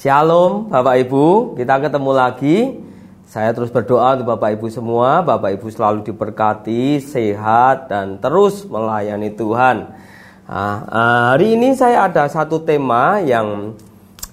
[0.00, 2.58] Shalom Bapak Ibu, kita ketemu lagi.
[3.28, 9.28] Saya terus berdoa untuk Bapak Ibu semua, Bapak Ibu selalu diberkati, sehat dan terus melayani
[9.28, 9.92] Tuhan.
[10.48, 10.76] Nah,
[11.36, 13.76] hari ini saya ada satu tema yang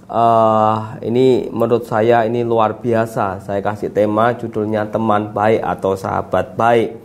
[0.10, 3.44] uh, ini menurut saya ini luar biasa.
[3.44, 6.96] Saya kasih tema judulnya teman baik atau sahabat baik.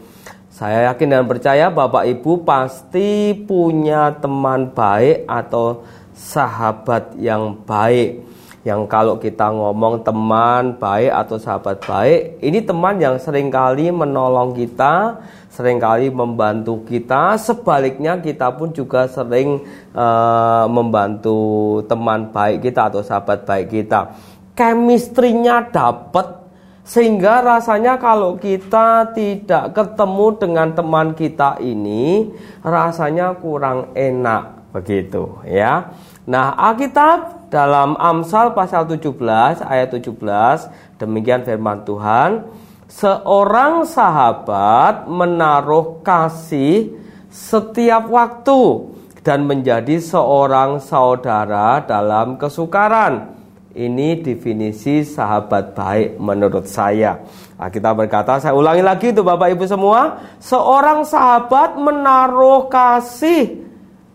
[0.52, 5.80] Saya yakin dan percaya Bapak Ibu pasti punya teman baik atau
[6.12, 8.20] sahabat yang baik
[8.62, 14.54] yang kalau kita ngomong teman baik atau sahabat baik, ini teman yang sering kali menolong
[14.54, 15.18] kita,
[15.50, 19.66] sering kali membantu kita, sebaliknya kita pun juga sering
[19.98, 24.14] uh, membantu teman baik kita atau sahabat baik kita.
[24.54, 26.41] Chemistry-nya dapat
[26.82, 32.34] sehingga rasanya kalau kita tidak ketemu dengan teman kita ini
[32.66, 35.94] rasanya kurang enak begitu ya.
[36.26, 39.14] Nah, Alkitab dalam Amsal pasal 17
[39.62, 42.48] ayat 17 demikian firman Tuhan
[42.88, 46.92] seorang sahabat menaruh kasih
[47.32, 48.92] setiap waktu
[49.22, 53.31] dan menjadi seorang saudara dalam kesukaran
[53.72, 57.20] ini definisi sahabat baik menurut saya.
[57.56, 60.20] Nah, kita berkata, saya ulangi lagi itu Bapak Ibu semua.
[60.40, 63.62] Seorang sahabat menaruh kasih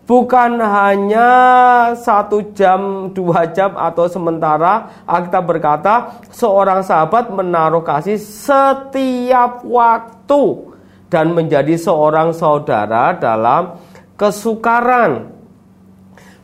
[0.08, 1.30] Bukan hanya
[2.00, 10.72] satu jam, dua jam atau sementara kita berkata seorang sahabat menaruh kasih setiap waktu
[11.12, 13.84] dan menjadi seorang saudara dalam
[14.16, 15.37] kesukaran.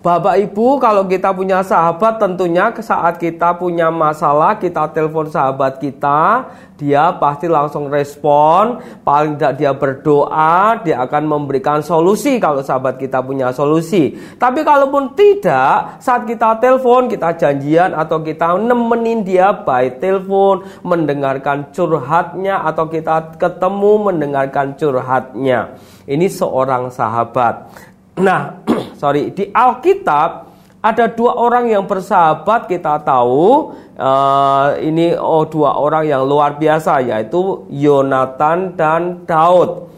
[0.03, 6.43] Bapak Ibu, kalau kita punya sahabat, tentunya saat kita punya masalah, kita telepon sahabat kita,
[6.75, 8.83] dia pasti langsung respon.
[8.99, 14.11] Paling tidak dia berdoa, dia akan memberikan solusi kalau sahabat kita punya solusi.
[14.35, 21.71] Tapi kalaupun tidak, saat kita telepon, kita janjian atau kita nemenin dia by telepon, mendengarkan
[21.71, 25.79] curhatnya atau kita ketemu mendengarkan curhatnya.
[26.03, 27.92] Ini seorang sahabat.
[28.19, 28.61] Nah,
[29.01, 30.53] sorry di Alkitab
[30.83, 36.99] ada dua orang yang bersahabat kita tahu uh, ini oh dua orang yang luar biasa
[37.01, 39.89] yaitu Yonatan dan Daud.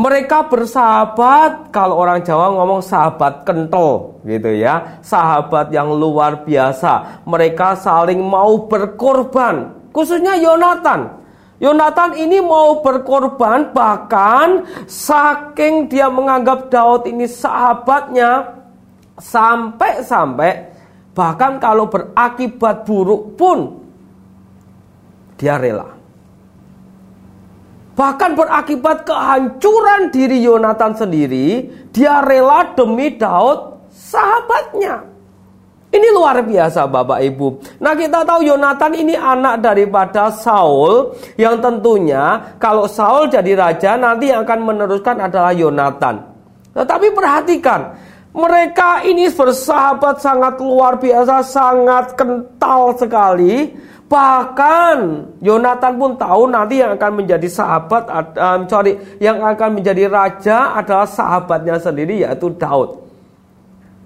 [0.00, 7.20] Mereka bersahabat kalau orang Jawa ngomong sahabat kental gitu ya, sahabat yang luar biasa.
[7.28, 11.19] Mereka saling mau berkorban, khususnya Yonatan.
[11.60, 18.64] Yonatan ini mau berkorban bahkan saking dia menganggap Daud ini sahabatnya
[19.20, 20.72] sampai-sampai
[21.12, 23.76] bahkan kalau berakibat buruk pun
[25.36, 26.00] dia rela.
[27.92, 35.04] Bahkan berakibat kehancuran diri Yonatan sendiri, dia rela demi Daud sahabatnya.
[35.90, 37.46] Ini luar biasa Bapak Ibu.
[37.82, 44.30] Nah kita tahu Yonatan ini anak daripada Saul yang tentunya kalau Saul jadi raja nanti
[44.30, 46.22] yang akan meneruskan adalah Yonatan.
[46.78, 47.98] Tetapi perhatikan
[48.30, 53.74] mereka ini bersahabat sangat luar biasa, sangat kental sekali.
[54.06, 54.96] Bahkan
[55.42, 58.06] Yonatan pun tahu nanti yang akan menjadi sahabat,
[58.38, 63.09] um, sorry, yang akan menjadi raja adalah sahabatnya sendiri yaitu Daud.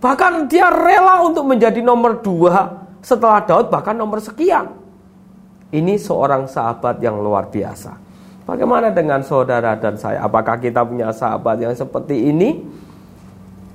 [0.05, 4.69] Bahkan dia rela untuk menjadi nomor dua setelah Daud bahkan nomor sekian.
[5.73, 7.97] Ini seorang sahabat yang luar biasa.
[8.45, 10.21] Bagaimana dengan saudara dan saya?
[10.21, 12.61] Apakah kita punya sahabat yang seperti ini?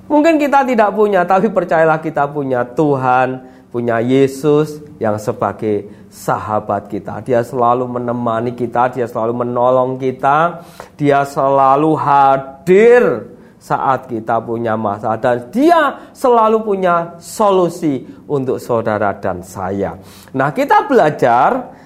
[0.06, 7.22] Mungkin kita tidak punya, tapi percayalah kita punya Tuhan, punya Yesus yang sebagai sahabat kita.
[7.26, 10.62] Dia selalu menemani kita, dia selalu menolong kita,
[10.94, 13.29] dia selalu hadir
[13.60, 20.00] saat kita punya masalah dan dia selalu punya solusi untuk saudara dan saya.
[20.32, 21.76] Nah, kita belajar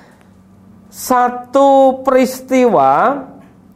[0.86, 3.18] satu peristiwa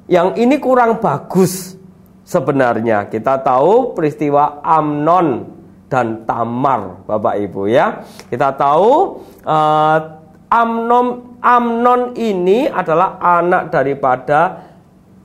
[0.07, 1.75] yang ini kurang bagus
[2.23, 3.11] sebenarnya.
[3.11, 5.59] Kita tahu peristiwa Amnon
[5.91, 8.07] dan Tamar, Bapak Ibu ya.
[8.31, 9.99] Kita tahu uh,
[10.47, 14.71] Amnon Amnon ini adalah anak daripada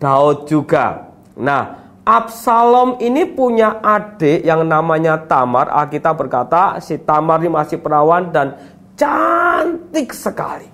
[0.01, 1.13] Daud juga.
[1.38, 5.71] Nah, Absalom ini punya adik yang namanya Tamar.
[5.71, 8.59] Alkitab berkata si Tamar ini masih perawan dan
[9.00, 10.67] cantik sekali.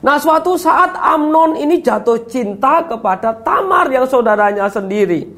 [0.00, 5.28] Nah suatu saat Amnon ini jatuh cinta kepada Tamar yang saudaranya sendiri.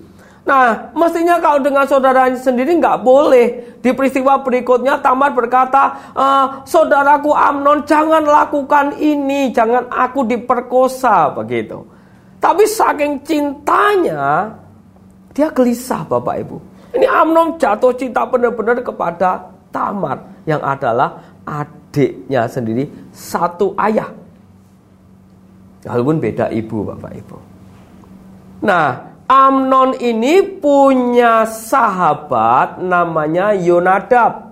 [0.46, 3.46] Nah mestinya kalau dengan saudaranya sendiri nggak boleh.
[3.82, 6.26] Di peristiwa berikutnya Tamar berkata, e,
[6.66, 11.95] saudaraku Amnon jangan lakukan ini, jangan aku diperkosa begitu.
[12.46, 14.54] Tapi saking cintanya,
[15.34, 16.56] dia gelisah Bapak Ibu.
[16.94, 24.14] Ini Amnon jatuh cinta benar-benar kepada Tamar yang adalah adiknya sendiri satu ayah.
[25.90, 27.36] Walaupun beda ibu Bapak Ibu.
[28.62, 28.94] Nah,
[29.26, 34.45] Amnon ini punya sahabat namanya Yonadab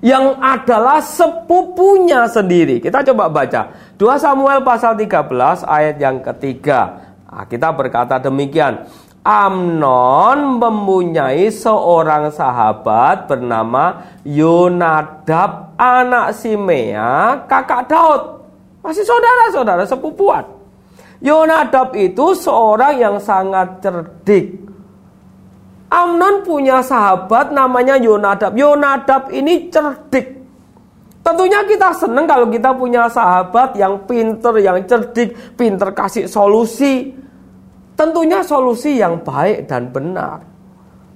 [0.00, 2.80] yang adalah sepupunya sendiri.
[2.80, 7.12] Kita coba baca 2 Samuel pasal 13 ayat yang ketiga.
[7.28, 8.88] Nah, kita berkata demikian.
[9.20, 18.40] Amnon mempunyai seorang sahabat bernama Yonadab anak Simea kakak Daud.
[18.80, 20.48] Masih saudara-saudara sepupuan.
[21.20, 24.69] Yonadab itu seorang yang sangat cerdik.
[25.90, 28.54] Amnon punya sahabat namanya Yonadab.
[28.54, 30.38] Yonadab ini cerdik.
[31.20, 37.10] Tentunya kita senang kalau kita punya sahabat yang pinter, yang cerdik, pinter kasih solusi.
[37.98, 40.46] Tentunya solusi yang baik dan benar.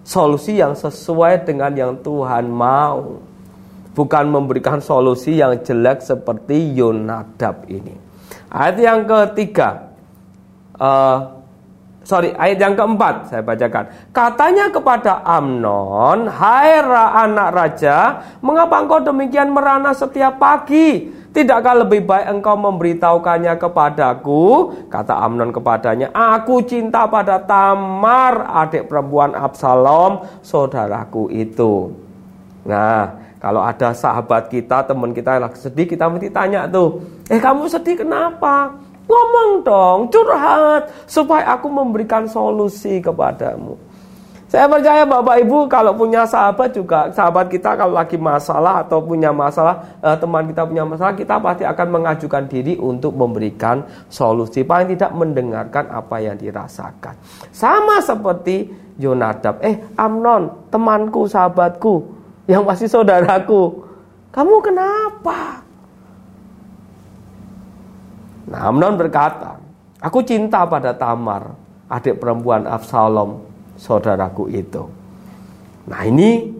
[0.04, 3.22] Solusi yang sesuai dengan yang Tuhan mau.
[3.94, 7.94] Bukan memberikan solusi yang jelek seperti Yonadab ini.
[8.50, 9.94] Ayat yang ketiga.
[10.74, 11.43] Uh,
[12.04, 13.90] sorry, ayat yang keempat saya bacakan.
[14.12, 21.10] Katanya kepada Amnon, Hai anak raja, mengapa engkau demikian merana setiap pagi?
[21.34, 24.70] Tidakkah lebih baik engkau memberitahukannya kepadaku?
[24.86, 31.90] Kata Amnon kepadanya, Aku cinta pada Tamar, adik perempuan Absalom, saudaraku itu.
[32.62, 37.66] Nah, kalau ada sahabat kita, teman kita yang sedih, kita mesti tanya tuh, Eh kamu
[37.66, 38.78] sedih kenapa?
[39.14, 43.78] Ngomong dong, curhat, supaya aku memberikan solusi kepadamu.
[44.54, 49.34] Saya percaya Bapak Ibu kalau punya sahabat juga sahabat kita kalau lagi masalah atau punya
[49.34, 54.94] masalah eh, teman kita punya masalah kita pasti akan mengajukan diri untuk memberikan solusi paling
[54.94, 57.18] tidak mendengarkan apa yang dirasakan.
[57.50, 62.14] Sama seperti Yonadab, eh Amnon temanku sahabatku
[62.46, 63.82] yang masih saudaraku,
[64.30, 65.63] kamu kenapa?
[68.44, 69.56] Nah Amnon berkata,
[70.00, 71.56] aku cinta pada Tamar,
[71.88, 73.44] adik perempuan Absalom
[73.80, 74.84] saudaraku itu.
[75.88, 76.52] Nah ini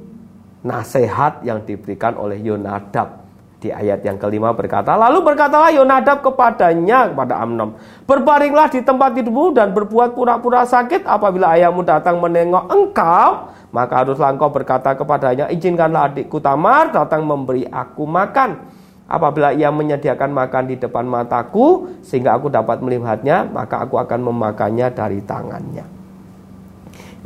[0.64, 3.24] nasihat yang diberikan oleh Yonadab
[3.60, 9.56] di ayat yang kelima berkata, lalu berkatalah Yonadab kepadanya kepada Amnon, berbaringlah di tempat tidurmu
[9.56, 16.12] dan berbuat pura-pura sakit apabila ayahmu datang menengok engkau, maka haruslah engkau berkata kepadanya, izinkanlah
[16.12, 18.83] adikku Tamar datang memberi aku makan.
[19.04, 24.88] Apabila ia menyediakan makan di depan mataku sehingga aku dapat melihatnya, maka aku akan memakannya
[24.96, 25.84] dari tangannya.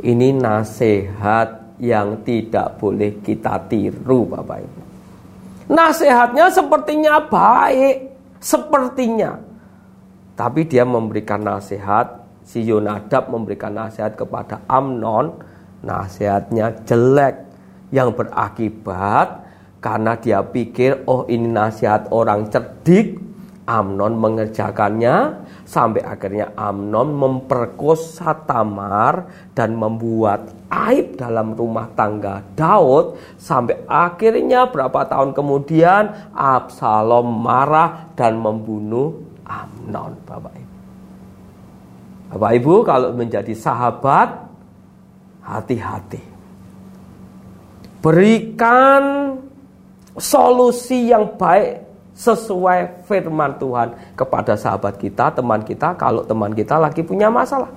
[0.03, 4.81] Ini nasihat yang tidak boleh kita tiru Bapak Ibu.
[5.71, 8.11] Nasihatnya sepertinya baik,
[8.43, 9.39] sepertinya.
[10.35, 15.35] Tapi dia memberikan nasihat, si Yonadab memberikan nasihat kepada Amnon,
[15.83, 17.47] nasihatnya jelek
[17.91, 19.48] yang berakibat
[19.79, 23.19] karena dia pikir oh ini nasihat orang cerdik,
[23.69, 33.85] Amnon mengerjakannya sampai akhirnya Amnon memperkosa Tamar dan membuat aib dalam rumah tangga Daud sampai
[33.85, 40.75] akhirnya berapa tahun kemudian Absalom marah dan membunuh Amnon Bapak Ibu.
[42.33, 44.49] Bapak Ibu kalau menjadi sahabat
[45.45, 46.21] hati-hati.
[47.99, 49.18] Berikan
[50.19, 56.99] solusi yang baik sesuai firman Tuhan kepada sahabat kita, teman kita, kalau teman kita lagi
[56.99, 57.71] punya masalah.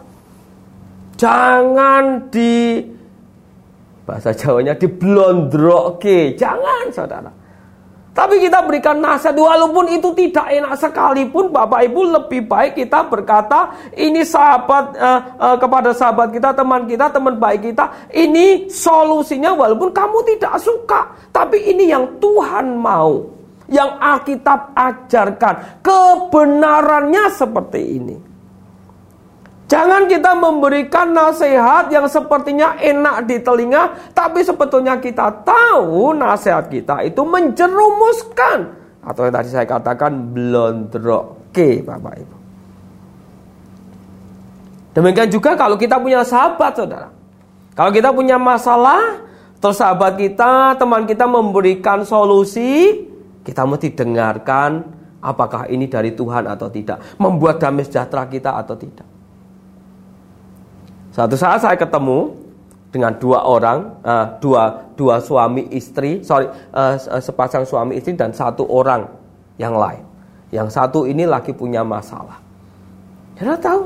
[1.14, 2.82] Jangan di
[4.02, 7.30] bahasa Jawanya di blondroke, jangan saudara.
[8.12, 13.73] Tapi kita berikan nasihat walaupun itu tidak enak sekalipun Bapak Ibu lebih baik kita berkata
[13.97, 19.97] ini sahabat uh, uh, kepada sahabat kita, teman kita, teman baik kita, ini solusinya walaupun
[19.97, 23.33] kamu tidak suka, tapi ini yang Tuhan mau
[23.73, 25.81] yang Alkitab ajarkan.
[25.81, 28.31] Kebenarannya seperti ini.
[29.72, 37.00] Jangan kita memberikan nasihat yang sepertinya enak di telinga, tapi sebetulnya kita tahu nasihat kita
[37.08, 38.68] itu menjerumuskan.
[39.00, 42.36] Atau yang tadi saya katakan blondroke Bapak Ibu.
[44.92, 47.08] Demikian juga kalau kita punya sahabat saudara.
[47.72, 49.24] Kalau kita punya masalah,
[49.56, 53.08] terus sahabat kita, teman kita memberikan solusi,
[53.40, 54.84] kita mesti dengarkan
[55.24, 57.16] apakah ini dari Tuhan atau tidak.
[57.16, 59.12] Membuat damai sejahtera kita atau tidak.
[61.12, 62.33] Satu saat saya ketemu
[62.88, 68.64] dengan dua orang, uh, dua dua suami istri, sorry, uh, sepasang suami istri dan satu
[68.64, 69.04] orang
[69.61, 70.00] yang lain.
[70.49, 72.40] Yang satu ini lagi punya masalah.
[73.37, 73.83] Kita tahu,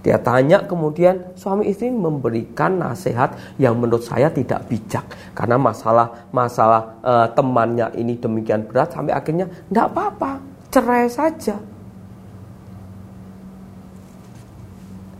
[0.00, 5.04] Dia tanya kemudian suami istri memberikan nasihat yang menurut saya tidak bijak
[5.36, 10.40] karena masalah masalah e, temannya ini demikian berat sampai akhirnya tidak apa-apa
[10.72, 11.60] cerai saja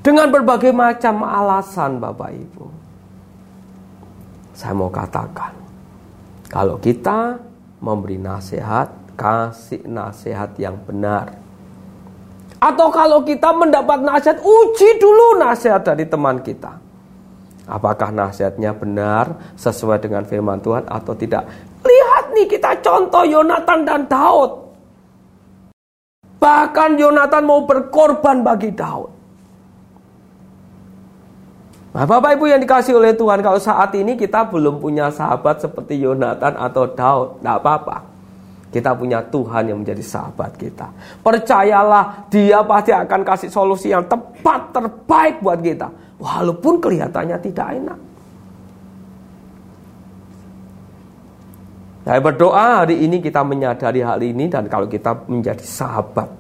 [0.01, 2.67] dengan berbagai macam alasan Bapak Ibu.
[4.57, 5.57] Saya mau katakan
[6.53, 7.41] kalau kita
[7.81, 11.41] memberi nasihat kasih nasihat yang benar
[12.61, 16.77] atau kalau kita mendapat nasihat, uji dulu nasihat dari teman kita.
[17.65, 21.49] Apakah nasihatnya benar sesuai dengan firman Tuhan atau tidak?
[21.81, 24.77] Lihat nih kita contoh Yonatan dan Daud.
[26.37, 29.20] Bahkan Yonatan mau berkorban bagi Daud.
[31.91, 35.99] Nah, Bapak Ibu yang dikasih oleh Tuhan, kalau saat ini kita belum punya sahabat seperti
[35.99, 37.97] Yonatan atau Daud, tidak apa-apa.
[38.71, 40.87] Kita punya Tuhan yang menjadi sahabat kita.
[41.27, 45.91] Percayalah, Dia pasti akan kasih solusi yang tepat, terbaik buat kita.
[46.23, 47.99] Walaupun kelihatannya tidak enak.
[52.07, 56.31] Saya berdoa hari ini kita menyadari hal ini dan kalau kita menjadi sahabat,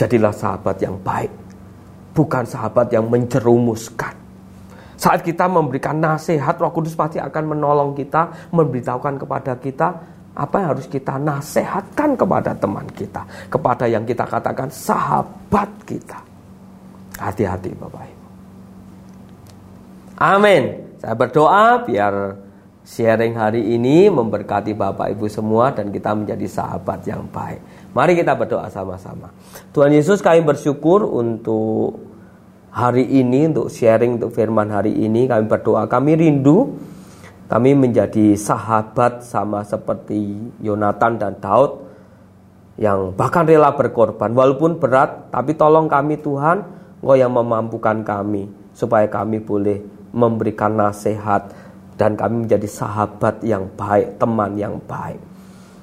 [0.00, 1.30] jadilah sahabat yang baik.
[2.16, 4.23] Bukan sahabat yang menjerumuskan.
[4.94, 9.88] Saat kita memberikan nasihat, Roh Kudus pasti akan menolong kita, memberitahukan kepada kita
[10.34, 16.18] apa yang harus kita nasihatkan kepada teman kita, kepada yang kita katakan sahabat kita.
[17.14, 18.24] Hati-hati Bapak Ibu.
[20.18, 20.62] Amin.
[20.98, 22.14] Saya berdoa biar
[22.84, 27.62] sharing hari ini memberkati Bapak Ibu semua dan kita menjadi sahabat yang baik.
[27.94, 29.30] Mari kita berdoa sama-sama.
[29.70, 32.13] Tuhan Yesus kami bersyukur untuk
[32.74, 35.30] hari ini, untuk sharing, untuk firman hari ini.
[35.30, 36.74] Kami berdoa, kami rindu
[37.44, 41.86] kami menjadi sahabat sama seperti Yonatan dan Daud
[42.80, 46.64] yang bahkan rela berkorban walaupun berat tapi tolong kami Tuhan
[47.04, 49.84] Engkau yang memampukan kami supaya kami boleh
[50.16, 51.52] memberikan nasihat
[52.00, 55.20] dan kami menjadi sahabat yang baik, teman yang baik.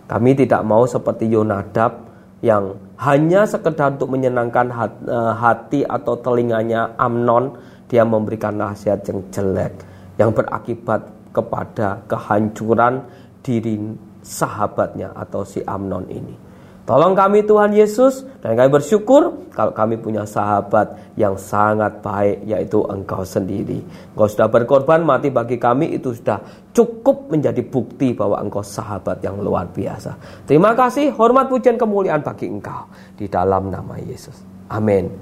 [0.10, 2.11] Kami tidak mau seperti Yonadab
[2.42, 7.54] yang hanya sekedar untuk menyenangkan eh, hati atau telinganya Amnon,
[7.86, 9.74] dia memberikan nasihat yang jelek
[10.20, 13.02] yang berakibat kepada kehancuran
[13.42, 13.80] diri
[14.22, 16.51] sahabatnya atau si Amnon ini.
[16.82, 22.82] Tolong kami Tuhan Yesus dan kami bersyukur kalau kami punya sahabat yang sangat baik yaitu
[22.90, 23.86] Engkau sendiri.
[24.18, 26.42] Engkau sudah berkorban mati bagi kami itu sudah
[26.74, 30.18] cukup menjadi bukti bahwa Engkau sahabat yang luar biasa.
[30.50, 34.42] Terima kasih, hormat pujian kemuliaan bagi Engkau di dalam nama Yesus.
[34.74, 35.14] Amin.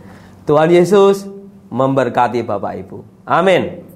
[0.48, 1.28] Tuhan Yesus
[1.68, 2.98] memberkati Bapak Ibu.
[3.28, 3.89] Amin.